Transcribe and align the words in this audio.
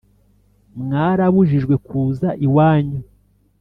Mwarabujijwe 0.81 1.75
kuza 1.87 2.29
iwanyu 2.45 2.99